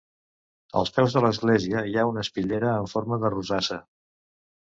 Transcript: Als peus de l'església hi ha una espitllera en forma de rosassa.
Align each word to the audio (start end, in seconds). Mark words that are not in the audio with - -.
Als 0.79 0.91
peus 0.95 1.17
de 1.17 1.21
l'església 1.25 1.83
hi 1.91 1.93
ha 2.03 2.07
una 2.13 2.23
espitllera 2.27 2.73
en 2.85 2.89
forma 2.95 3.21
de 3.25 3.33
rosassa. 3.35 3.79